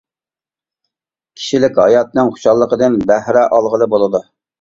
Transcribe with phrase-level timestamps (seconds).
[1.39, 4.23] كىشىلىك ھاياتنىڭ خۇشاللىقىدىن بەھرە ئالغىلى بولىدۇ.